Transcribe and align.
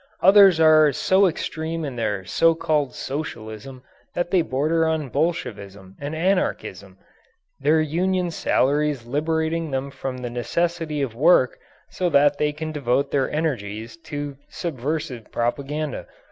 Others 0.23 0.59
are 0.59 0.91
so 0.91 1.27
extreme 1.27 1.85
in 1.85 1.95
their 1.95 2.25
so 2.25 2.55
called 2.55 2.95
socialism 2.95 3.83
that 4.15 4.31
they 4.31 4.41
border 4.41 4.87
on 4.87 5.09
Bolshevism 5.09 5.95
and 6.01 6.15
anarchism 6.15 6.97
their 7.59 7.79
union 7.81 8.31
salaries 8.31 9.05
liberating 9.05 9.69
them 9.69 9.91
from 9.91 10.17
the 10.17 10.31
necessity 10.31 11.03
of 11.03 11.13
work 11.13 11.59
so 11.91 12.09
that 12.09 12.39
they 12.39 12.51
can 12.51 12.71
devote 12.71 13.11
their 13.11 13.29
energies 13.29 13.95
to 14.05 14.37
subversive 14.49 15.31
propaganda. 15.31 16.07